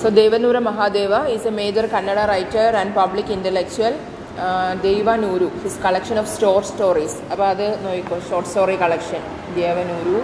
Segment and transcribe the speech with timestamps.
[0.00, 3.94] So Devanura Mahadeva is a major Kannada writer and public intellectual.
[4.38, 7.12] Uh, Devanuru, his collection of short stories.
[7.32, 9.22] അപ്പോൾ അത് നോക്കിക്കോ short story collection
[9.58, 10.18] Devanuru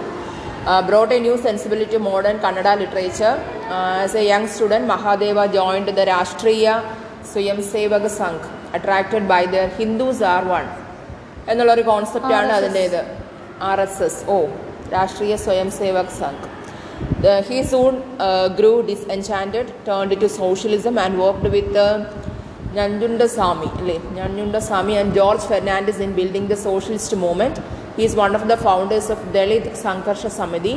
[0.87, 3.35] brought a new sensibility to modern Kannada literature.
[3.69, 6.75] Uh, as a young student, Mahadeva joined the Rashtriya
[7.31, 8.41] Swayam Sevak Sangh,
[8.77, 10.69] attracted by their Hindus are one.
[11.51, 13.01] എന്നുള്ളൊരു കോൺസെപ്റ്റാണ് അതിന്റെ ഇത്
[13.69, 14.37] R S S O
[14.95, 15.35] Rashtriya
[15.81, 16.54] Swayamsevak Sangh
[17.25, 22.05] The, he soon uh, grew disenchanted, turned to socialism, and worked with uh,
[22.75, 23.69] Nandundasamy,
[24.17, 27.59] Nandundasamy and George Fernandez in building the socialist movement.
[27.95, 30.75] He is one of the founders of Dalit Sankarsha Samiti.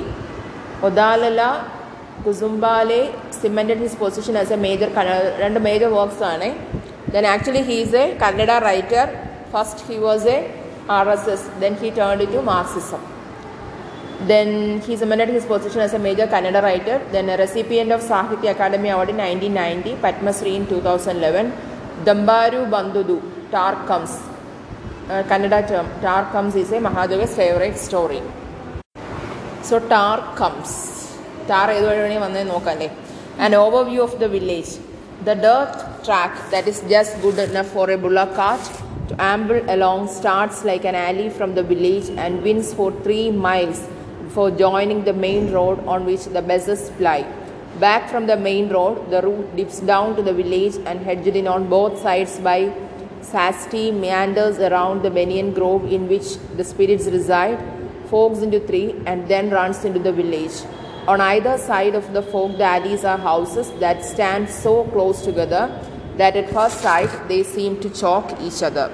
[0.81, 1.71] Odalala
[2.23, 6.17] Kuzumbale cemented his position as a major, and major works.
[6.17, 9.05] Then actually he is a Kannada writer.
[9.53, 10.51] First he was a
[10.89, 13.18] RSS, then he turned into Marxism.
[14.27, 18.51] Then he's amended his position as a major Kannada writer, then a recipient of Sahitya
[18.51, 21.53] Academy Award in 1990, Padma Sri in 2011,
[22.05, 24.11] Dambaru Bandudu, Tar Comes,
[25.09, 28.21] uh, Kannada term, Tar Comes is a Mahadeva's favorite story.
[29.63, 31.71] So Tar Comes, Tar
[33.39, 34.79] an overview of the village.
[35.25, 38.61] The dirt track that is just good enough for a bullock cart
[39.09, 43.87] to amble along starts like an alley from the village and winds for three miles
[44.39, 47.27] before joining the main road on which the buses ply.
[47.81, 51.49] Back from the main road, the route dips down to the village and hedged in
[51.49, 52.73] on both sides by
[53.21, 57.59] Sasti meanders around the banyan grove in which the spirits reside,
[58.11, 60.63] forks into three, and then runs into the village.
[61.09, 65.65] On either side of the forked alleys are houses that stand so close together
[66.17, 68.89] that at first sight they seem to choke each other.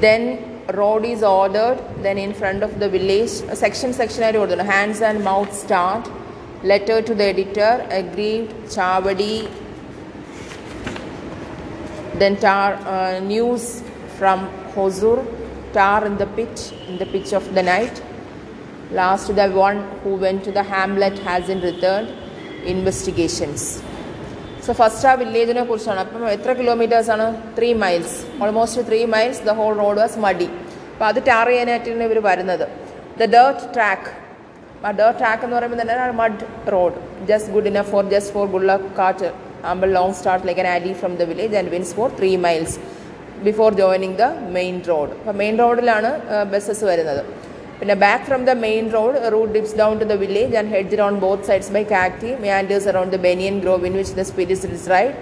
[0.00, 1.79] Then road is ordered.
[2.05, 6.03] Then in front of the village, section section ആയിട്ട് കൊടുത്തു hands and mouth start.
[6.71, 9.37] Letter to the editor, aggrieved, Chavadi.
[12.21, 13.63] Then tar uh, news
[14.17, 14.39] from
[14.75, 15.17] Hosur,
[15.77, 17.95] tar in the pitch, in the pitch of the night.
[18.91, 22.11] Last, the one who went to the hamlet hasn't returned.
[22.75, 23.63] Investigations.
[24.65, 27.25] So first ആ വില്ലേജിനെ കുറിച്ചാണ് അപ്പം എത്ര kilometres ആണ്
[27.57, 30.47] three miles almost three miles the whole road was muddy
[30.98, 32.64] അപ്പോൾ അത് tar ചെയ്യാനായിട്ടാണ് ഇവർ വരുന്നത്.
[33.18, 34.08] ദ ഡേർട്ട് ട്രാക്ക്
[34.86, 36.96] ആ ഡേർട്ട് ട്രാക്ക് എന്ന് പറയുമ്പോൾ തന്നെ mud road
[37.28, 39.28] just good enough for just for bullock cart
[39.72, 42.74] amble long start like an alley from the village and winds for three miles
[43.46, 44.26] before joining the
[44.58, 46.10] main road അപ്പോൾ main റോഡിലാണ്
[46.54, 47.22] buses വരുന്നത്.
[47.80, 51.16] പിന്നെ back from the main road route dips down to the village and hedged on
[51.26, 55.12] both sides by cacti meanders around the banyan grove in which the spirits reside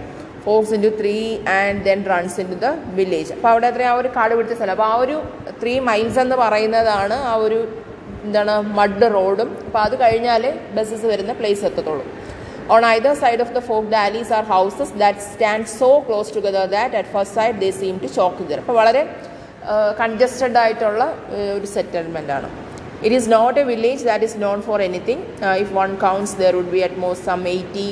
[0.46, 1.16] forks into three
[1.60, 4.74] and then runs into the village അപ്പോൾ അവിടെ അത്രയും ആ ഒരു കാട് പിടിച്ച സ്ഥലം.
[4.76, 5.16] അപ്പോൾ ആ ഒരു
[5.62, 7.58] ത്രീ മൈൽസ് എന്ന് പറയുന്നതാണ് ആ ഒരു
[8.26, 10.44] എന്താണ് മഡ് റോഡും അപ്പോൾ അത് കഴിഞ്ഞാൽ
[10.76, 12.04] ബസ്സസ് വരുന്ന place എത്തത്തുള്ളൂ.
[12.74, 16.96] On either side of the fork dallies are houses that stand so close together that
[17.00, 19.02] at first side they seem to choke either അപ്പോൾ വളരെ
[20.00, 21.04] കൺജസ്റ്റഡ് ആയിട്ടുള്ള
[21.56, 22.48] ഒരു സെറ്റിൽമെന്റ് ആണ്.
[23.04, 25.24] It is not a village that is known for anything
[25.62, 27.88] if one counts there would be at most some eighty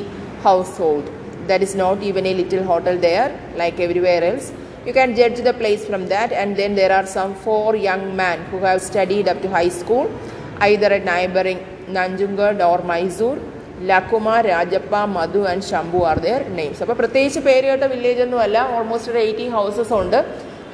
[0.82, 1.10] household
[1.52, 3.30] that is not even a little hotel there
[3.62, 4.50] like everywhere else
[4.86, 8.38] You can judge the place from that, and then there are some four young men
[8.50, 10.04] who have studied up to high school,
[10.66, 11.60] either at neighboring
[11.96, 13.38] Nanjungad or Mysore.
[13.90, 18.58] Lakkuma Rajappa Madhu and Shambhu are their names അപ്പോൾ പ്രത്യേകിച്ച് പേര് കേട്ട village ഒന്നും അല്ല
[18.76, 20.18] almost ഒരു eighty houses ഉണ്ട്.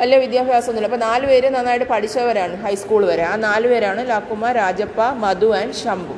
[0.00, 0.90] വലിയ വിദ്യാഭ്യാസമൊന്നുമില്ല.
[0.90, 3.24] അപ്പോൾ നാല് പേര് നന്നായിട്ട് പഠിച്ചവരാണ് ഹൈസ്കൂൾ വരെ.
[3.30, 6.16] ആ നാല് പേരാണ് ലക്കുമ രാജപ്പ മധു ആൻഡ് ശംഭു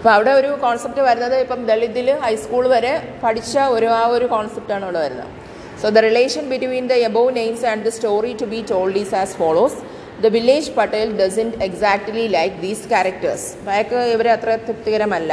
[0.00, 5.00] അപ്പോൾ അവിടെ ഒരു കോൺസെപ്റ്റ് വരുന്നത് ഇപ്പം ദളിതിൽ ഹൈസ്കൂൾ വരെ പഠിച്ച ഒരു ആ ഒരു കോൺസെപ്റ്റാണ് അവിടെ
[5.04, 5.32] വരുന്നത്.
[5.80, 9.34] So the relation between the above names and the story to be told is as
[9.40, 9.76] follows
[10.24, 15.32] the village Patel doesn't exactly like these characters അയാൾക്ക് ഇവരെ അത്ര തൃപ്തികരമല്ല.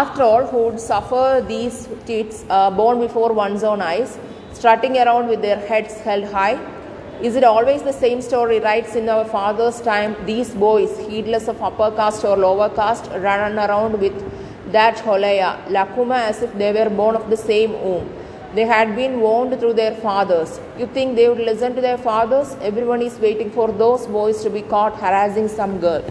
[0.00, 2.42] After all who'd suffer these teats
[2.80, 4.14] born before once on eyes
[4.58, 6.56] starting around with their heads held high.
[7.22, 8.60] Is it always the same story?
[8.60, 13.58] Writes in our father's time, these boys, heedless of upper caste or lower caste, run
[13.58, 14.12] around with
[14.70, 18.12] that holaya, lakuma, as if they were born of the same womb.
[18.54, 20.60] They had been warned through their fathers.
[20.78, 22.54] You think they would listen to their fathers?
[22.60, 26.04] Everyone is waiting for those boys to be caught harassing some girl.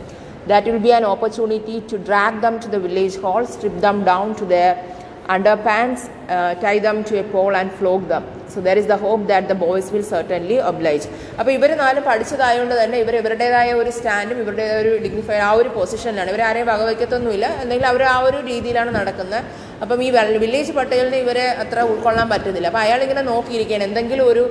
[0.47, 4.35] That will be an opportunity to drag them to the village hall, strip them down
[4.37, 4.94] to their
[5.33, 8.23] underpants, uh, tie them to a pole and flog them.
[8.47, 11.05] So there is the hope that the boys will certainly oblige.
[11.39, 16.29] അപ്പോൾ ഇവർ നാല് പഠിച്ചതായതുകൊണ്ട് തന്നെ ഇവർ ഇവരുടേതായ ഒരു സ്റ്റാൻഡും ഇവരുടേതായ ഒരു dignified ആ ഒരു പൊസിഷനിലാണ്
[16.33, 17.45] ഇവർ ആരെയും വകവയ്ക്കത്തൊന്നുമില്ല.
[17.63, 19.41] എന്തെങ്കിലും അവർ ആ ഒരു രീതിയിലാണ് നടക്കുന്നത്
[19.83, 20.09] അപ്പം ഈ
[20.43, 22.67] വില്ലേജ് പട്ടേലിന് ഇവരെ അത്ര ഉൾക്കൊള്ളാൻ പറ്റുന്നില്ല.
[22.71, 24.43] അപ്പോൾ അയാളിങ്ങനെ നോക്കിയിരിക്കുകയാണ് എന്തെങ്കിലും ഒരു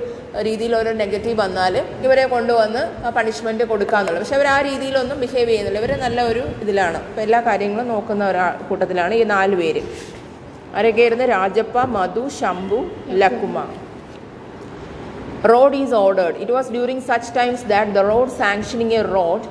[0.48, 1.74] രീതിയിലൊരു നെഗറ്റീവ് വന്നാൽ
[2.06, 2.82] ഇവരെ കൊണ്ടുവന്ന്
[3.18, 4.22] പണിഷ്മെന്റ് കൊടുക്കാന്നുള്ളത്.
[4.24, 5.80] പക്ഷെ അവർ ആ രീതിയിലൊന്നും ബിഹേവ് ചെയ്യുന്നില്ല.
[5.84, 7.00] ഇവർ നല്ല ഒരു ഇതിലാണ്.
[7.10, 9.82] അപ്പോൾ എല്ലാ കാര്യങ്ങളും നോക്കുന്ന ഒരാ കൂട്ടത്തിലാണ് ഈ നാല് പേര്.
[10.79, 12.81] ആരൊക്കെയായിരുന്നു Rajappa Madhu Shambhu
[13.21, 13.55] Lakkuma
[15.51, 16.35] road is ordered.
[16.35, 19.47] It was during such times that the road sanctioning a road,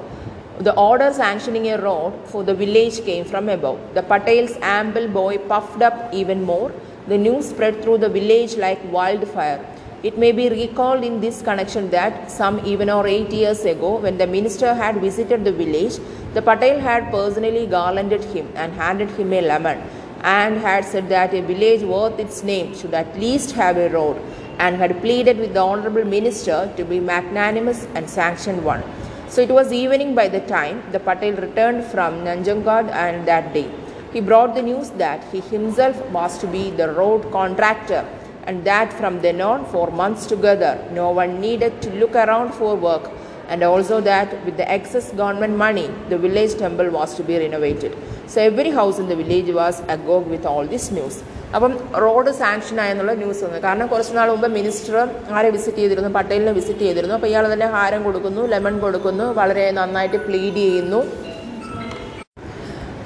[0.60, 3.78] the order sanctioning a road for the village came from above.
[3.94, 6.72] The Patel's ample boy puffed up even more.
[7.06, 9.60] The news spread through the village like wildfire.
[10.02, 14.18] It may be recalled in this connection that some even or eight years ago, when
[14.18, 15.96] the minister had visited the village,
[16.34, 19.78] the Patel had personally garlanded him and handed him a lemon
[20.23, 24.17] and had said that a village worth its name should at least have a road
[24.59, 28.83] and had pleaded with the honorable minister to be magnanimous and sanction one.
[29.27, 33.69] So it was evening by the time the Patel returned from Nanjangad and that day.
[34.13, 38.07] He brought the news that he himself was to be the road contractor
[38.45, 42.75] and that from then on for months together no one needed to look around for
[42.75, 43.09] work
[43.49, 47.93] and also that with the excess government money the village temple was to be renovated.
[48.27, 51.17] So every house in the village was agog with all this news.
[51.55, 51.73] അപ്പം
[52.03, 54.95] road sanction ആയെന്നുള്ള news വന്നു കാരണം കുറച്ച് നാൾ മുമ്പ് minister
[55.37, 60.19] ആരെ visit ചെയ്തിരുന്നു പട്ടേലിനെ visit ചെയ്തിരുന്നു അപ്പോൾ ഇയാൾ തന്നെ ഹാരം കൊടുക്കുന്നു ലെമൺ കൊടുക്കുന്നു വളരെ നന്നായിട്ട്
[60.27, 61.01] പ്ലീഡ് ചെയ്യുന്നു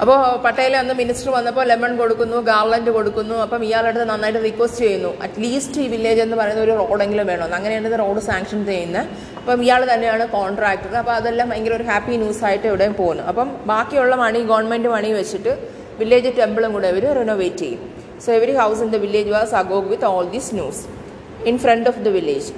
[0.02, 5.10] അപ്പോൾ പട്ടേലെ അന്ന് മിനിസ്റ്റർ വന്നപ്പോൾ ലെമൺ കൊടുക്കുന്നു ഗാർലൻഡ് കൊടുക്കുന്നു അപ്പം ഇയാളുടെ അടുത്ത് നന്നായിട്ട് റിക്വസ്റ്റ് ചെയ്യുന്നു.
[5.24, 7.54] അറ്റ്ലീസ്റ്റ് ഈ വില്ലേജ് എന്ന് പറയുന്ന ഒരു റോഡെങ്കിലും വേണം.
[7.58, 9.08] അങ്ങനെയാണ് ഇത് റോഡ് സാങ്ഷൻ ചെയ്യുന്നത്.
[9.40, 13.24] അപ്പം ഇയാൾ തന്നെയാണ് കോൺട്രാക്ടർ അപ്പോൾ അതെല്ലാം ഭയങ്കര ഒരു ഹാപ്പി ന്യൂസ് ആയിട്ട് ഇവിടെയും പോകുന്നു.
[13.32, 15.54] അപ്പം ബാക്കിയുള്ള മണി ഗവൺമെന്റ് മണി വെച്ചിട്ട്
[16.00, 17.82] വില്ലേജ് ടെമ്പിളും കൂടെ അവർ റിനോവേറ്റ് ചെയ്യും.
[18.24, 20.82] So every house in the village was agog with all these news
[21.50, 22.50] in front of the village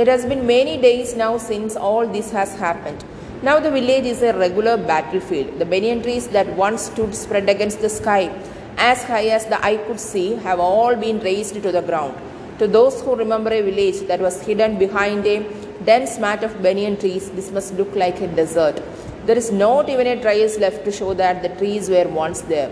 [0.00, 3.02] it has been many days now since all this has happened
[3.42, 5.58] Now the village is a regular battlefield.
[5.58, 8.30] The banyan trees that once stood spread against the sky,
[8.78, 12.16] as high as the eye could see, have all been razed to the ground.
[12.60, 15.46] To those who remember a village that was hidden behind a
[15.84, 18.82] dense mat of banyan trees, this must look like a desert.
[19.26, 22.70] There is not even a trace left to show that the trees were once there.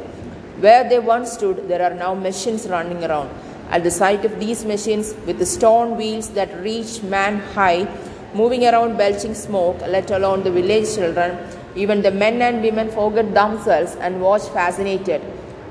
[0.61, 3.29] Where they once stood, there are now machines running around.
[3.69, 7.87] At the sight of these machines, with the stone wheels that reach man high,
[8.35, 11.39] moving around belching smoke, let alone the village children,
[11.77, 15.23] even the men and women forget themselves and watch fascinated.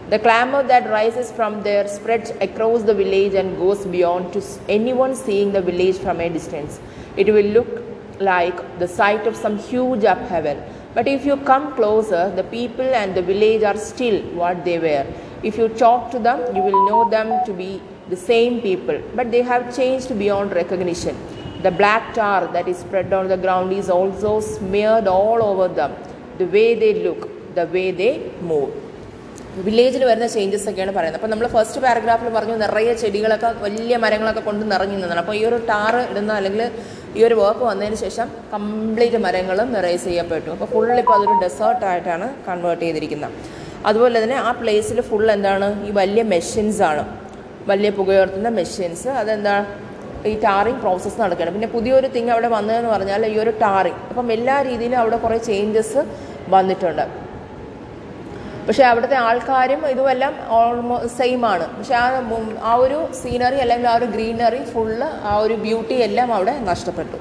[0.10, 5.16] The clamor that rises from there spreads across the village and goes beyond to anyone
[5.16, 6.80] seeing the village from a distance.
[7.18, 7.84] It will look
[8.20, 10.62] like the sight of some huge upheaval.
[10.94, 15.06] But if you come closer, the people and the village are still what they were.
[15.42, 19.32] If you talk to them, you will know them to be the same people, but
[19.32, 21.18] they have changed beyond recognition.
[21.66, 25.92] The black tar that is spread on the ground is also smeared all over them.
[26.40, 27.22] The way they look,
[27.60, 28.14] the way they
[28.50, 28.72] move.
[29.66, 31.18] വില്ലേജിൽ വരുന്ന changes ഒക്കെയാണ് പറയുന്നത്.
[31.20, 35.22] അപ്പോൾ നമ്മൾ first പാരഗ്രാഫിൽ പറഞ്ഞു നിറയെ ചെടികളൊക്കെ വലിയ മരങ്ങളൊക്കെ കൊണ്ട് നിറഞ്ഞു നിന്നാണ്.
[35.24, 36.64] അപ്പോൾ ഈ ഒരു ടാറ് ഇടുന്ന അല്ലെങ്കിൽ
[37.18, 40.50] ഈ ഒരു വർക്ക് വന്നതിന് ശേഷം കംപ്ലീറ്റ് മരങ്ങളും നിറയെ ചെയ്യപ്പെട്ടു.
[40.56, 43.36] അപ്പോൾ ഫുള്ള് ഇപ്പോൾ അതൊരു ഡെസേർട്ടായിട്ടാണ് കൺവേർട്ട് ചെയ്തിരിക്കുന്നത്.
[43.92, 45.70] അതുപോലെ തന്നെ ആ പ്ലേസിൽ ഫുൾ എന്താണ്?
[45.88, 47.06] ഈ വലിയ മെഷീൻസ് ആണ്.
[47.72, 49.56] വലിയ പുകയുയർത്തുന്ന മെഷീൻസ് അതെന്താ?
[50.32, 51.54] ഈ ടാറിങ് പ്രോസസ്സ് നടക്കുകയാണ്.
[51.56, 54.00] പിന്നെ പുതിയൊരു തിങ് അവിടെ വന്നതെന്ന് പറഞ്ഞാൽ ഈ ഒരു ടാറിങ്.
[54.10, 56.02] അപ്പം എല്ലാ രീതിയിലും അവിടെ കുറേ ചേഞ്ചസ്
[56.56, 57.06] വന്നിട്ടുണ്ട്.
[58.68, 61.66] പക്ഷേ അവിടുത്തെ ആൾക്കാരും ഇതുമെല്ലാം ഓൾമോ സെയിം ആണ്.
[61.78, 62.06] പക്ഷേ ആ
[62.72, 67.18] ആ ഒരു സീനറി അല്ലെങ്കിൽ ആ ഒരു ഗ്രീനറി ഫുള്ള് ആ ഒരു ബ്യൂട്ടി എല്ലാം അവിടെ നഷ്ടപ്പെട്ടു.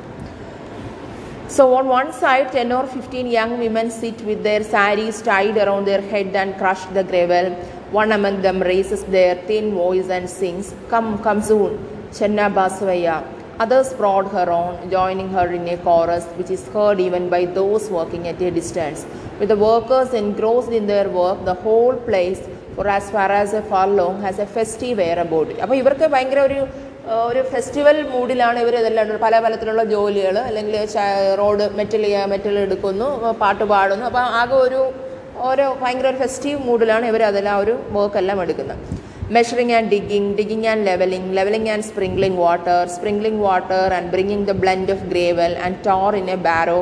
[1.57, 5.85] So on one side 10 or 15 young women sit with their saris tied around
[5.91, 7.47] their head and crush the gravel
[7.97, 11.73] one among them raises their thin voice and sings come come soon,
[12.17, 13.17] Chenna Basavaya.
[13.59, 17.89] Others prod her on, joining her in a chorus which is heard even by those
[17.91, 19.07] working at a distance.
[19.41, 22.41] With the workers engrossed in their work, the whole place,
[22.77, 25.59] for as far as a furlong, has a festive air about it.
[25.65, 26.59] അപ്പോൾ ഇവർക്ക് ഭയങ്കര ഒരു
[27.29, 29.15] ഒരു festival മൂഡിലാണ് ഇവർ ഇതെല്ലാം.
[29.25, 30.77] പല പലത്തിലുള്ള ജോലികൾ അല്ലെങ്കിൽ
[31.43, 33.09] റോഡ് മെറ്റൽ മെറ്റൽ എടുക്കുന്നു
[33.45, 34.83] പാട്ട് പാടുന്നു അപ്പോൾ ആകെ ഒരു
[35.49, 38.83] ഓരോ ഭയങ്കര ഒരു ഫെസ്റ്റീവ് മൂഡിലാണ് ഇവർ അതെല്ലാം ഒരു വർക്ക് എല്ലാം എടുക്കുന്നത്
[39.36, 44.56] Measuring and digging digging and levelling levelling and sprinkling water sprinkling water and bringing the
[44.64, 46.80] blend of gravel and tar in a barrow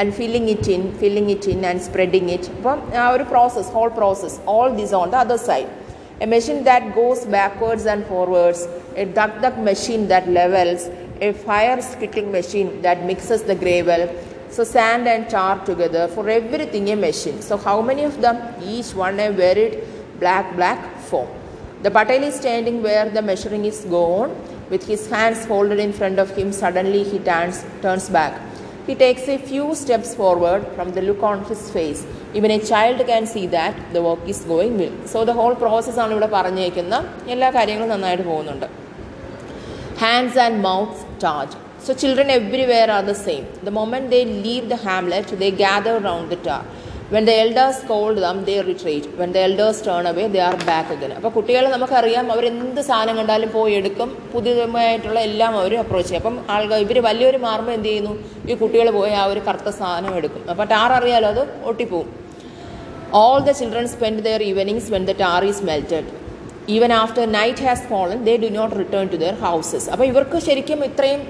[0.00, 3.90] and filling it in filling it in and spreading it അപ്പം ആ ഒരു process whole
[4.00, 5.70] process all this on the other side
[6.20, 10.82] a machine that goes backwards and forwards, a duck duck machine that levels,
[11.20, 14.02] a fire spitting machine that mixes the gravel.
[14.50, 17.40] So, sand and tar together for everything a machine.
[17.40, 18.36] So, how many of them?
[18.62, 19.74] Each one a varied
[20.18, 21.28] black, black form.
[21.85, 24.29] The Patel is standing where the measuring is gone,
[24.71, 26.51] with his hands folded in front of him.
[26.51, 28.33] Suddenly, he turns, turns back.
[28.87, 32.01] He takes a few steps forward from the look on his face.
[32.33, 34.95] Even a child can see that the work is going well.
[35.05, 36.95] So the whole process ആണ് ഇവിടെ പറഞ്ഞേക്കുന്ന
[37.35, 38.67] എല്ലാ കാര്യങ്ങളും നന്നായിട്ട് പോകുന്നുണ്ട്
[40.05, 41.53] hands and mouths charge.
[41.85, 43.45] So children everywhere are the same.
[43.67, 44.23] The moment they
[44.73, 46.63] the hamlet, they gather around the tar.
[47.13, 50.89] When the elders called them they retreat when the elders turn away they are back
[50.95, 54.09] again അപ്പോൾ കുട്ടികൾ നമുക്കറിയാം അവരെന്ത് സാധനം കണ്ടാലും പോയി എടുക്കും.
[54.33, 56.21] പുതിയതുമായിട്ടുള്ള എല്ലാം അവർ approach ചെയ്യും.
[56.23, 58.13] അപ്പം ആൾക്കാർ ഇവർ വലിയൊരു മാറുമ്പോൾ എന്ത് ചെയ്യുന്നു?
[58.49, 60.43] ഈ കുട്ടികൾ പോയി ആ ഒരു കറുത്ത സാധനം എടുക്കും.
[60.53, 62.09] അപ്പോൾ ടാർ അറിയാലോ അത് ഒട്ടിപ്പോവും.
[63.23, 66.09] All the children spend their evenings when the tar is melted
[66.75, 70.79] even after night has fallen they do not return to their houses അപ്പോൾ ഇവർക്ക് ശരിക്കും
[70.89, 71.21] ഇത്രയും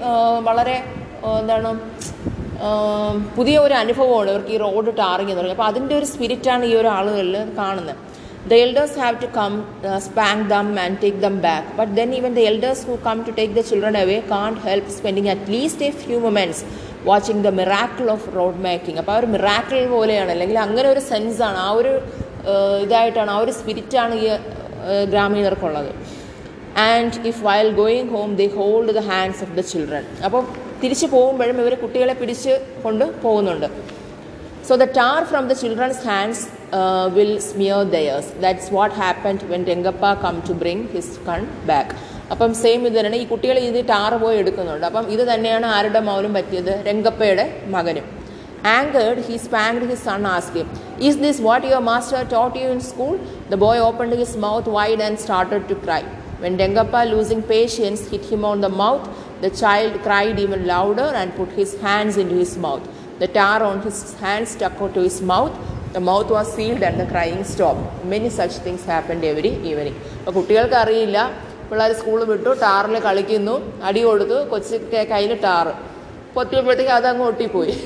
[0.48, 0.76] വളരെ
[1.40, 1.70] എന്താണ്
[3.36, 5.58] പുതിയ ഒരു അനുഭവമാണ് ഇവർക്ക് ഈ റോഡ് ടാറിങ് എന്ന് പറയുന്നത്.
[5.58, 7.98] അപ്പോൾ അതിന്റെ ഒരു സ്പിരിറ്റാണ് ഈ ഒരു ആളുകളിൽ കാണുന്നത്.
[8.50, 9.52] The elders have to come
[10.06, 13.54] spank them and take them back but then even the elders who come to take
[13.58, 16.62] the children away can't help spending at least a few moments
[17.08, 20.30] watching the miracle of road making അപ്പോൾ ആ ഒരു miracle പോലെയാണ്.
[20.34, 21.92] അല്ലെങ്കിൽ അങ്ങനെ ഒരു സെൻസാണ് ആ ഒരു
[22.50, 24.26] ആ, ഇതായിട്ടാണ് ആ ഒരു സ്പിരിറ്റാണ് ഈ
[25.12, 25.90] ഗ്രാമീണർക്കുള്ളത്.
[26.90, 30.42] And if while going home they hold the hands of the children അപ്പോൾ
[30.82, 32.54] തിരിച്ചു പോകുമ്പോഴും ഇവർ കുട്ടികളെ പിടിച്ച്
[32.84, 33.68] കൊണ്ട് പോകുന്നുണ്ട്.
[34.68, 36.44] So the tar from the children's hands
[37.16, 41.94] will smear theirs that's what happened when Rangappa come to bring his son back
[42.34, 44.86] അപ്പം same ഇത് തന്നെയാണ് ഈ കുട്ടികൾ ഇത് ടാർ പോയി എടുക്കുന്നുണ്ട്.
[44.90, 46.72] അപ്പം ഇത് തന്നെയാണ് ആരുടെ മൗലും പറ്റിയത്?
[46.88, 48.06] രംഗപ്പയുടെ മകനും.
[48.76, 50.66] Angered he spanked his son asking
[51.08, 53.14] is Is this what your master taught you in school?
[53.50, 56.02] The boy opened his mouth wide and started to cry.
[56.42, 56.54] When
[57.12, 59.06] losing patience, hit him on the mouth,
[59.40, 62.84] the child cried even louder and put his hands into his mouth.
[63.18, 65.54] The tar on his hands stuck to his mouth.
[65.92, 68.04] The mouth was sealed and the crying stopped.
[68.04, 69.94] Many such things happened every evening.
[70.26, 71.18] അപ്പോൾ കുട്ടികൾക്ക് അറിയില്ല
[71.68, 73.54] പിള്ളേർ school വിട്ടു ടാറിൽ കളിക്കുന്നു
[73.88, 74.76] അടി കൊടുത്തു കൊച്ചു
[75.12, 75.72] കയ്യിൽ ടാറ്
[76.34, 77.76] പൊത്തിയപ്പോഴത്തേക്ക് അതങ്ങ് ഒട്ടിപ്പോയി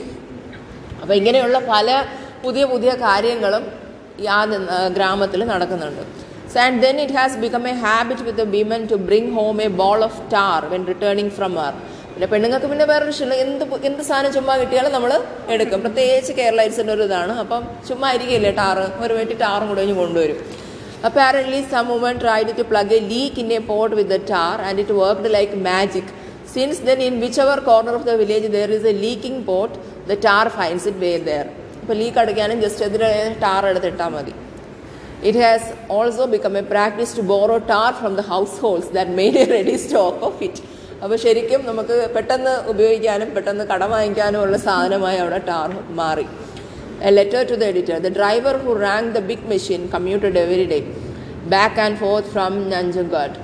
[1.03, 1.89] അപ്പോൾ ഇങ്ങനെയുള്ള പല
[2.45, 3.65] പുതിയ പുതിയ കാര്യങ്ങളും
[4.23, 4.41] ഈ ആ
[4.97, 6.03] ഗ്രാമത്തിൽ നടക്കുന്നുണ്ട്
[6.53, 10.15] and it has become a habit with the women to bring home a ball of
[10.33, 11.77] tar when returning from work.
[12.13, 15.13] പിന്നെ പെണ്ണുങ്ങൾക്ക് പിന്നെ വേറൊരു ഇഷ്ടമില്ല എന്ത് എന്ത് സാധനം ചുമ്മാ കിട്ടിയാലും നമ്മൾ
[15.55, 15.79] എടുക്കും.
[15.85, 17.35] പ്രത്യേകിച്ച് കേരള ഐസിന്റെ ഒരു ഇതാണ്.
[17.43, 20.41] അപ്പം ചുമ്മാ ഇരിക്കില്ലേ ടാറ് ഒരു വേണ്ടി ടാറും കൂടെ കഴിഞ്ഞ് കൊണ്ടുവരും.
[21.09, 24.81] Apparently some woman woman to plug a leak in a a with with tar and
[24.85, 26.11] it worked like magic
[26.55, 29.75] since then in which ever corner of the village there is a leaking pot
[30.11, 31.47] the tar finds it way there
[31.83, 33.11] അപ്പോൾ leak അടയ്ക്കാനും just എതിരെ
[33.47, 34.35] tar എടുത്തിട്ടാൽ മതി.
[35.28, 38.26] It has also become a practice to borrow tar from the
[38.66, 40.64] households that made a ready stock of it
[41.04, 46.28] അപ്പോൾ ശരിക്കും നമുക്ക് പെട്ടെന്ന് ഉപയോഗിക്കാനും പെട്ടെന്ന് കടം വാങ്ങിക്കാനും ഉള്ള സാധനമായി അവിടെ ടാർ മാറി
[47.02, 48.00] a letter to the editor.
[48.00, 50.84] The driver who ran the big machine commuted every day
[51.48, 53.42] back and forth from Nanjangud.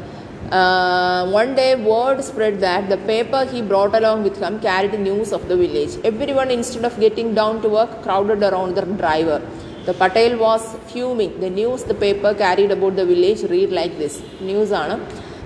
[0.51, 5.31] Uh, one day, word spread that the paper he brought along with him carried news
[5.31, 5.97] of the village.
[6.03, 9.41] Everyone, instead of getting down to work, crowded around the driver.
[9.86, 11.38] The Patel was fuming.
[11.38, 14.14] The news the paper carried about the village read like this.
[14.48, 14.96] News ആണ്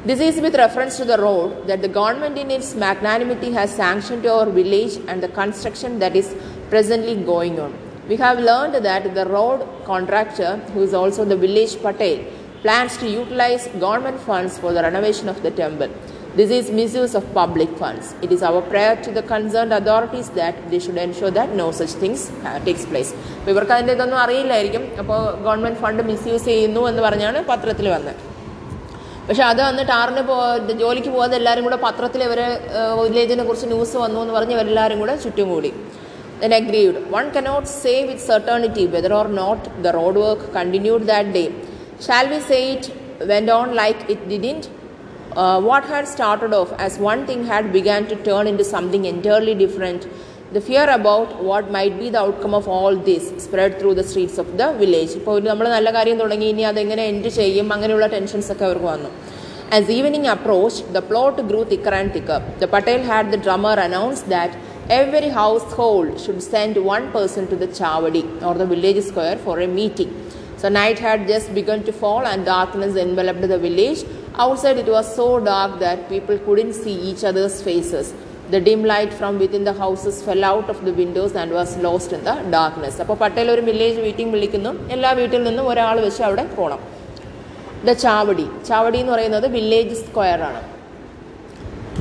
[0.09, 4.23] This is with reference to the road that the government in its magnanimity has sanctioned
[4.27, 6.29] to our village and the construction that is
[6.73, 7.73] presently going on.
[8.11, 12.19] We have learned that the road contractor, who is also the village Patel,
[12.63, 15.93] plans to utilize government funds for the renovation of the temple.
[16.33, 18.15] This is misuse of public funds.
[18.23, 21.91] It is our prayer to the concerned authorities that they should ensure that no such
[21.93, 23.11] things uh, takes place.
[23.39, 28.21] അപ്പോൾ ഇവർക്ക് അതിന്റെ ഇതൊന്നും അറിയില്ലായിരിക്കും അപ്പോൾ government fund misuse ചെയ്യുന്നു എന്ന് പറഞ്ഞാണ് പത്രത്തിൽ വന്നത്
[29.29, 30.37] പക്ഷെ അത് വന്ന് ടാറിന് പോ
[30.83, 32.47] ജോലിക്ക് പോകാതെ എല്ലാവരും കൂടെ പത്രത്തിൽ ഇവരെ
[33.01, 35.73] വില്ലേജിനെ കുറിച്ച് ന്യൂസ് വന്നു എന്ന് പറഞ്ഞ് ഇവരെല്ലാവരും കൂടെ ചുറ്റും കൂടി
[36.43, 36.95] then agreed.
[37.11, 41.49] One cannot say with certainty whether or not the road work continued that day.
[42.01, 42.85] Shall we say it
[43.33, 44.67] went on like it didn't?
[45.36, 49.54] Uh, what had started off as one thing had begun to turn into something entirely
[49.54, 50.08] different.
[50.54, 54.38] The fear about what might be the outcome of all this spread through the streets
[54.44, 55.14] of the village.
[55.20, 59.12] ഇപ്പോൾ നമ്മൾ നല്ല കാര്യം തുടങ്ങി ഇനി അതെങ്ങനെ end ചെയ്യും അങ്ങനെയുള്ള tensions ഒക്കെ അവർക്ക് വന്നു
[59.72, 62.38] As evening approached, the plot grew thicker and thicker.
[62.60, 64.52] The Patel had the drummer announce that
[64.90, 69.68] every household should send one person to the Chavadi or the village square for a
[69.68, 70.12] meeting.
[70.58, 74.04] So night had just begun to fall and darkness enveloped the village.
[74.43, 78.07] Outside it was so dark that people couldn't see each other's faces.
[78.51, 82.13] The dim light from within the houses fell out of the windows and was lost
[82.17, 82.95] in the darkness.
[83.03, 86.83] അപ്പോൾ പട്ടേൽ ഒരു village meeting വിളിക്കുന്നു എല്ലാ വീട്ടിൽ നിന്നും ഒരാൾ വെച്ച് അവിടെ പോകണം
[87.89, 90.63] ദ ചാവടി ചാവടി എന്ന് പറയുന്നത് വില്ലേജ് സ്ക്വയർ ആണ്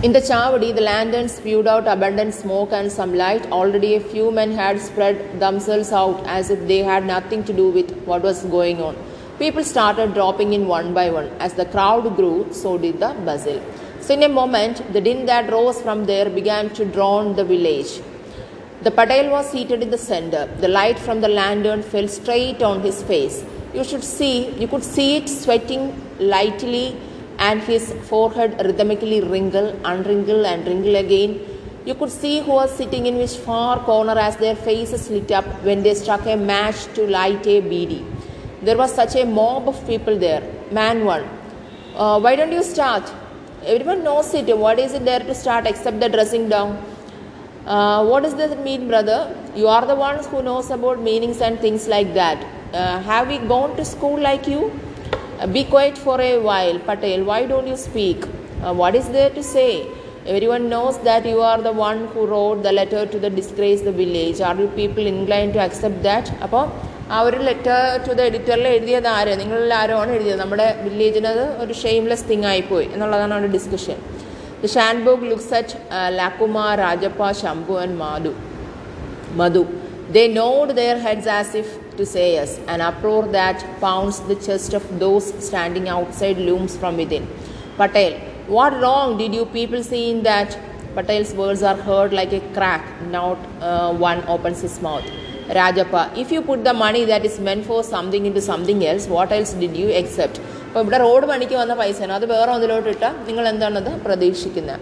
[0.01, 3.45] In the Chavadi, the lanterns spewed out abundant smoke and some light.
[3.51, 7.65] Already a few men had spread themselves out as if they had nothing to do
[7.69, 8.95] with what was going on.
[9.39, 11.29] People started dropping in one by one.
[11.39, 13.61] As the crowd grew, so did the bustle.
[14.01, 18.01] So, in a moment, the din that rose from there began to drown the village.
[18.81, 20.45] The Patel was seated in the center.
[20.59, 23.45] The light from the lantern fell straight on his face.
[23.73, 25.83] You should see, you could see it sweating
[26.19, 26.97] lightly
[27.37, 31.39] and his forehead rhythmically wrinkle, unwrinkle, and wrinkle again.
[31.85, 35.45] You could see who was sitting in which far corner as their faces lit up
[35.63, 38.05] when they struck a match to light a beady
[38.61, 41.23] there was such a mob of people there manual.
[41.95, 43.11] Uh, why don't you start?
[43.65, 44.57] Everyone knows it.
[44.57, 46.83] What is it there to start except the dressing down?
[47.65, 49.35] Uh, what does that mean brother?
[49.55, 52.45] You are the ones who knows about meanings and things like that.
[52.73, 54.71] Uh, have we gone to school like you?
[55.39, 57.23] Uh, be quiet for a while patel.
[57.23, 58.25] Why don't you speak?
[58.61, 59.87] Uh, what is there to say?
[60.25, 63.91] Everyone knows that you are the one who wrote the letter to the disgrace the
[63.91, 64.41] village.
[64.41, 66.31] Are you people inclined to accept that?
[66.41, 66.71] Upon
[67.09, 67.75] ആ ഒരു letter
[68.05, 69.39] to the എഡിറ്ററിൽ എഴുതിയത് ആരും?
[70.01, 70.39] ആണ് എഴുതിയത്?
[70.39, 73.97] നമ്മുടെ വില്ലേജിനത് ഒരു Shameless thing ആയിപ്പോയി എന്നുള്ളതാണ് അവരുടെ discussion
[74.61, 75.75] the Shanbhog looks at
[76.17, 78.33] Lakkumar Rajappa Shambhu and Madhu
[79.33, 79.63] Madhu
[80.11, 84.75] they nod their heads as if to say yes and uproar that pounds the chest
[84.75, 87.25] of those standing outside looms from within
[87.79, 88.13] Patel
[88.49, 90.55] what wrong did you people see in that
[90.95, 93.41] Patel's words are heard like a crack not
[94.05, 95.11] one opens is mouth
[95.49, 95.75] mouth.
[95.75, 99.31] Rajappa, if you put the money that is meant for something into something else, what
[99.31, 100.39] else did you accept?
[100.69, 104.81] അപ്പോൾ ഇവിടെ road പണിക്ക് വന്ന പൈസയാണ് അത് വേറെ ഒന്നിലോട്ട് ഇട്ടാൽ നിങ്ങൾ എന്താണത് പ്രതീക്ഷിക്കുന്നത്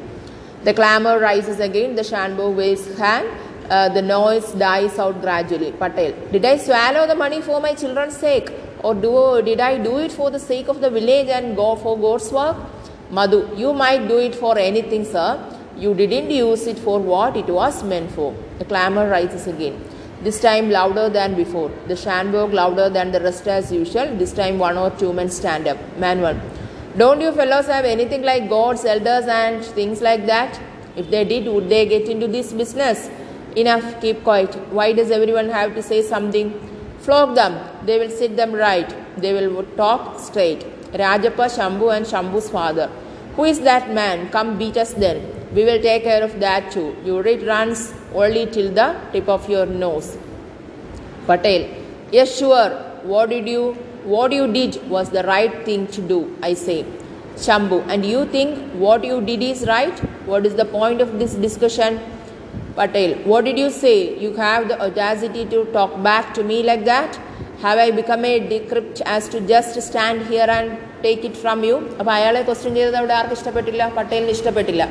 [0.63, 1.95] The clamor rises again.
[1.95, 3.27] The Shanbo waves hand.
[3.69, 5.71] Uh, the noise dies out gradually.
[5.71, 8.51] Patel, did I swallow the money for my children's sake?
[8.83, 11.97] Or do, did I do it for the sake of the village and go for
[11.97, 12.57] God's work?
[13.11, 15.39] Madhu, you might do it for anything, sir.
[15.77, 18.35] You didn't use it for what it was meant for.
[18.59, 19.81] The clamor rises again.
[20.27, 21.71] This time louder than before.
[21.87, 24.13] The Shanbog louder than the rest as usual.
[24.17, 25.77] This time one or two men stand up.
[25.97, 26.41] Man one.
[26.97, 30.59] Don't you fellows have anything like gods, elders, and things like that?
[30.97, 33.09] If they did, would they get into this business?
[33.55, 34.53] Enough, keep quiet.
[34.69, 36.51] Why does everyone have to say something?
[36.99, 38.93] Flog them, they will sit them right.
[39.17, 40.65] They will talk straight.
[40.91, 42.91] Rajappa, Shambhu, and Shambhu's father.
[43.37, 44.29] Who is that man?
[44.29, 46.96] Come beat us then We will take care of that too.
[47.04, 50.16] Your it runs only till the tip of your nose.
[51.26, 51.68] Patel,
[52.10, 52.70] yes, sure.
[53.02, 56.84] What did you, what you did was the right thing to do, I say.
[57.36, 59.98] Shambhu, and you think what you did is right?
[60.26, 62.00] What is the point of this discussion?
[62.76, 64.18] Patel, what did you say?
[64.18, 67.18] You have the audacity to talk back to me like that?
[67.60, 71.76] Have I become a decrypt as to just stand here and take it from you?
[72.00, 74.84] അപ്പോൾ അയാളെ question ചെയ്തത് അവിടെ ആർക്കും ഇഷ്ടപ്പെട്ടില്ല പട്ടേലിന് ഇഷ്ടപ്പെട്ടില്ല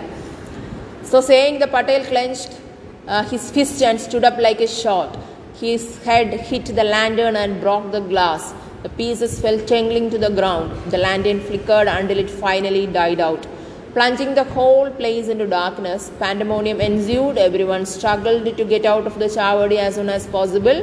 [1.06, 2.54] So saying the Patel clenched
[3.08, 5.18] uh, his fist and stood up like a shot.
[5.60, 8.54] His head hit the lantern and broke the glass.
[8.84, 10.70] The pieces fell tingling to the ground.
[10.92, 13.46] The lantern flickered until it finally died out.
[13.94, 17.38] Plunging the whole place into darkness, pandemonium ensued.
[17.38, 20.80] Everyone struggled to get out of the chavadi as soon as possible.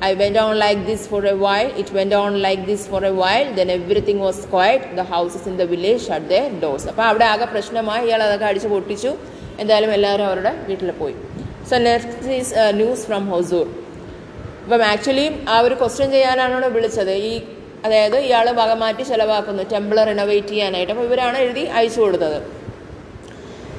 [0.00, 1.70] I went on like this for a while.
[1.82, 3.48] It went on like this for a while.
[3.54, 4.94] Then everything was quiet.
[4.96, 6.84] The houses in the village shut their doors.
[6.90, 9.12] അപ്പോൾ അവിടെ ആകെ പ്രശ്നമായി ഇയാൾ അതൊക്കെ അടിച്ച് പൊട്ടിച്ചു
[9.61, 11.15] എന്തായാലും എല്ലാവരും അവരുടെ വീട്ടിൽ പോയി
[11.69, 13.67] so next is news from Hosur
[14.63, 17.33] അപ്പം ആക്ച്വലി ആ ഒരു ക്വസ്റ്റ്യൻ ചെയ്യാനാണ് ഇവിടെ വിളിച്ചത് ഈ
[17.85, 22.37] അതായത് ഇയാൾ വക മാറ്റി ചിലവാക്കുന്നു ടെമ്പിൾ റിനോവേറ്റ് ചെയ്യാനായിട്ട് അപ്പോൾ ഇവരാണ് എഴുതി അയച്ചു കൊടുത്തത്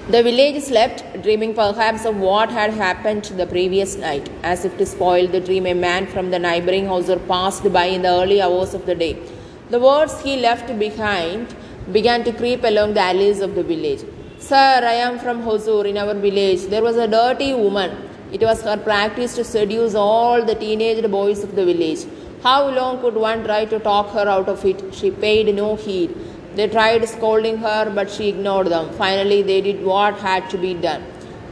[0.07, 4.29] The village slept, dreaming perhaps of what had happened the previous night.
[4.43, 8.03] As if to spoil the dream, a man from the neighboring house passed by in
[8.03, 9.17] the early hours of the day.
[9.71, 11.55] The words he left behind
[11.91, 14.03] began to creep along the alleys of the village.
[14.47, 16.67] Sir, I am from Hosur in our village.
[16.67, 17.93] There was a dirty woman.
[18.31, 22.01] It was her practice to seduce all the teenage boys of the village.
[22.43, 24.83] How long could one try to talk her out of it?
[24.93, 26.15] She paid no heed.
[26.57, 28.93] They tried scolding her, but she ignored them.
[28.99, 31.03] Finally, they did what had to be done.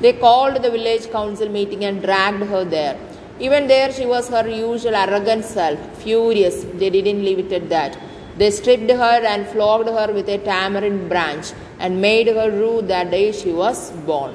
[0.02, 2.98] They called the village council meeting and dragged her there.
[3.40, 6.64] Even there, she was her usual arrogant self, furious.
[6.74, 7.96] They didn't leave it at that.
[8.36, 11.52] They stripped her and flogged her with a tamarind branch
[11.82, 14.34] and made her rue that day she was born.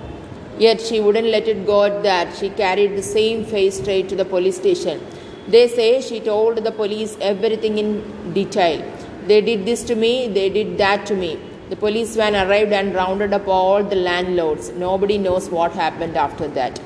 [0.59, 2.35] Yet she wouldn't let it go at that.
[2.37, 5.01] She carried the same face straight to the police station.
[5.47, 7.89] They say she told the police everything in
[8.33, 8.79] detail.
[9.27, 11.39] They did this to me, they did that to me.
[11.69, 14.69] The police van arrived and rounded up all the landlords.
[14.71, 16.79] Nobody knows what happened after that.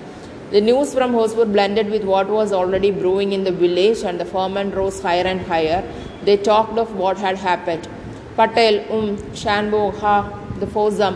[0.51, 4.25] The news from Hosur blended with what was already brewing in the village, and the
[4.25, 5.81] ferment rose higher and higher.
[6.23, 7.87] They talked of what had happened.
[8.35, 11.15] Patel, Um, Shanbo, Ha, the foursome.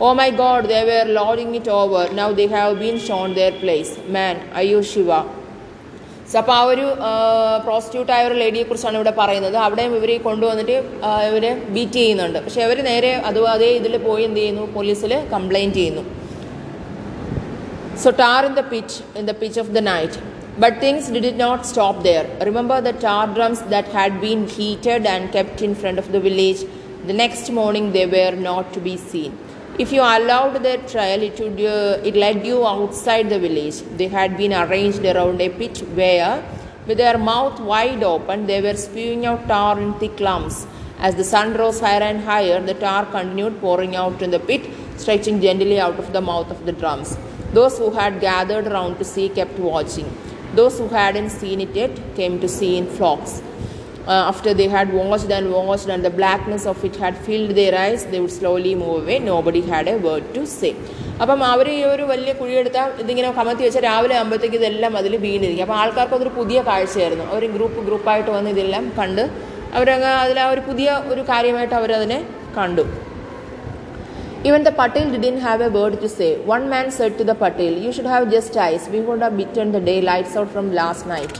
[0.00, 2.02] Oh my god, they were lording it over.
[2.12, 3.92] Now they have been shown their place.
[4.16, 5.20] Man, Ayu Shiva.
[6.30, 6.84] So അപ്പോൾ ആ ഒരു
[7.64, 10.76] prostitute ആയ ഒരു ലേഡിയെ കുറിച്ചാണ് ഇവിടെ പറയുന്നത് അവിടെയും ഇവർ കൊണ്ടുവന്നിട്ട്
[11.28, 11.44] ഇവർ
[11.76, 16.04] ബീറ്റ് ചെയ്യുന്നുണ്ട് പക്ഷേ അവർ നേരെ അതും അതേ ഇതിൽ പോയി എന്ത് ചെയ്യുന്നു പോലീസിൽ കംപ്ലൈന്റ് ചെയ്യുന്നു
[18.02, 20.18] So tar in the pitch, in the pitch of the night.
[20.58, 22.24] But things did not stop there.
[22.48, 26.62] Remember the tar drums that had been heated and kept in front of the village?
[27.06, 29.38] The next morning they were not to be seen.
[29.78, 33.80] If you allowed their trial, it would uh, it led you outside the village.
[33.96, 36.44] They had been arranged around a pit where,
[36.86, 40.66] with their mouth wide open, they were spewing out tar in thick lumps.
[40.98, 44.70] As the sun rose higher and higher, the tar continued pouring out in the pit,
[44.98, 47.16] stretching gently out of the mouth of the drums.
[47.54, 50.08] Those who had gathered round to see kept watching.
[50.54, 53.40] Those who hadn't seen it yet came to see in flocks.
[54.06, 57.78] Uh, after they had washed and washed and the blackness of it had filled their
[57.78, 59.18] eyes, they would slowly move away.
[59.18, 60.72] Nobody had a word to say.
[61.22, 65.78] അപ്പം അവർ ഈ ഒരു വലിയ കുഴിയെടുത്ത ഇതിങ്ങനെ കമത്തി വെച്ചാൽ രാവിലെ ആകുമ്പോഴത്തേക്ക് ഇതെല്ലാം അതിൽ വീണിരിക്കും അപ്പോൾ
[65.80, 69.24] ആൾക്കാർക്ക് അതൊരു പുതിയ കാഴ്ചയായിരുന്നു അവർ ഗ്രൂപ്പ് ഗ്രൂപ്പായിട്ട് വന്ന് ഇതെല്ലാം കണ്ട്
[69.76, 72.20] അവരങ്ങ് അതിൽ ആ ഒരു പുതിയ ഒരു കാര്യമായിട്ട് അവരതിനെ
[72.58, 72.86] കണ്ടു
[74.42, 76.38] Even the Patel didn't have a word to say.
[76.38, 78.88] One man said to the Patel, You should have just eyes.
[78.88, 81.34] We would have beaten the daylights out from last night.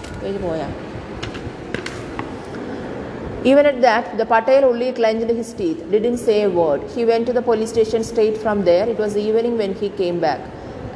[3.42, 6.82] Even at that, the Patel only clenched his teeth, didn't say a word.
[6.90, 8.86] He went to the police station straight from there.
[8.86, 10.40] It was evening when he came back.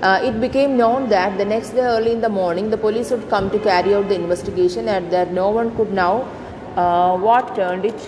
[0.03, 3.31] Uh, it became known that the next day early in the morning, the police would
[3.31, 6.29] come to carry out the investigation, and that no one could know
[6.77, 7.99] uh, what turned it,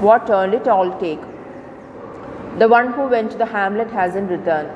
[0.00, 1.20] what turned it all take.
[2.60, 4.70] The one who went to the hamlet hasn't returned.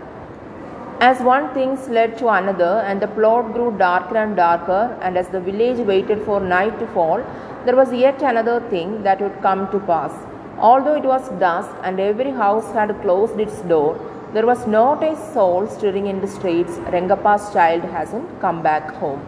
[1.01, 5.29] As one thing led to another, and the plot grew darker and darker, and as
[5.29, 7.23] the village waited for night to fall,
[7.65, 10.13] there was yet another thing that would come to pass.
[10.59, 13.97] Although it was dusk and every house had closed its door,
[14.33, 16.73] there was not a soul stirring in the streets.
[16.93, 19.25] Rengapa's child hasn't come back home.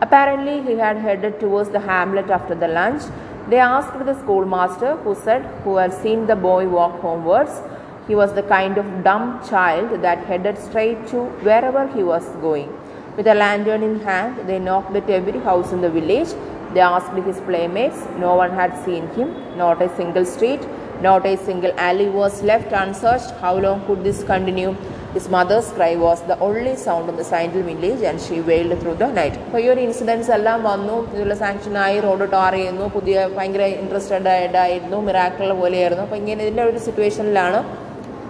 [0.00, 3.02] Apparently, he had headed towards the hamlet after the lunch.
[3.48, 7.60] They asked the schoolmaster, who said, who had seen the boy walk homewards,
[8.07, 12.69] he was the kind of dumb child that headed straight to wherever he was going.
[13.17, 16.31] With a lantern in hand, they knocked at every house in the village.
[16.73, 17.99] They asked his playmates.
[18.17, 19.29] No one had seen him.
[19.55, 20.61] Not a single street,
[21.01, 23.31] not a single alley was left unsearched.
[23.43, 24.71] How long could this continue?
[25.13, 28.95] His mother's cry was the only sound in the Sindel village and she wailed through
[29.03, 29.35] the night.
[29.45, 34.99] അപ്പോൾ ഈ ഒരു incidents എല്ലാം വന്നു ഇതിൽ സാങ്ഷനായി road tar ചെയ്യുന്നു പുതിയ ഭയങ്കര interested ആയിട്ടായിരുന്നു
[35.07, 37.59] മിറാക്കൾ പോലെയായിരുന്നു അപ്പോൾ ഇങ്ങനെ ഇതിൻ്റെ ഒരു സിറ്റുവേഷനിലാണ്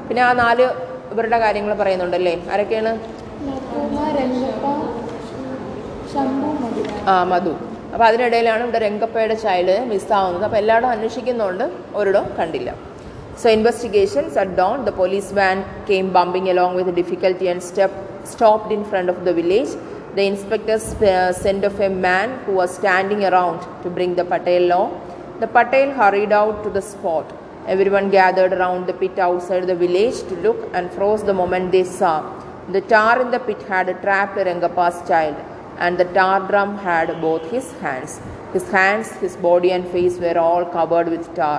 [0.08, 0.66] പിന്നെ ആ നാല്
[1.12, 2.34] ഇവരുടെ കാര്യങ്ങൾ പറയുന്നുണ്ടല്ലേ?
[2.52, 2.92] ആരൊക്കെയാണ്?
[7.12, 7.52] ആ മധു.
[7.92, 11.64] അപ്പോൾ അതിനിടയിലാണ് ഇവിടെ രംഗപ്പയുടെ ചൈൽഡ് മിസ്സാവുന്നത് അപ്പോൾ എല്ലായിടും അന്വേഷിക്കുന്നുണ്ട്.
[11.98, 12.70] ഒരിടം കണ്ടില്ല.
[13.42, 15.58] So investigations at dawn the police van
[15.90, 17.96] came bumping along with difficulty and step
[18.32, 19.74] stopped in front of the village
[20.16, 20.78] the inspector
[21.44, 24.82] send off a man who are standing around to bring the Patel low
[25.42, 27.30] the Patel hurried out to the spot
[27.74, 31.85] Everyone gathered around the pit outside the village to look and froze the moment they
[31.85, 32.14] saw.
[32.76, 35.37] The tar in the pit had trapped rengappa's child,
[35.78, 38.12] and the tar drum had both his hands.
[38.54, 41.59] His hands, his body, and face were all covered with tar.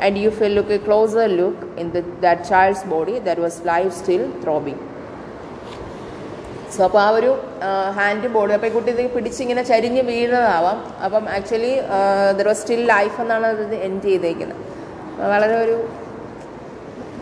[0.00, 3.92] And if you look a closer look in the, that child's body, there was life
[4.02, 4.80] still throbbing.
[6.74, 7.32] So അപ്പോൾ ആ ഒരു
[7.96, 11.74] hand body അപ്പോൾ ഈ കുട്ടി ഇത് പിടിച്ചിങ്ങനെ ചരിഞ്ഞ് വീഴുന്നതാവാം അപ്പം actually
[12.38, 14.62] there was still life എന്നാണ് അത് എൻഡ് ചെയ്തേക്കുന്നത്
[15.22, 15.76] വളരെ ഒരു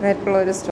[0.03, 0.61] ആയിട്ടുള്ള ഒരു സ്റ്റോറി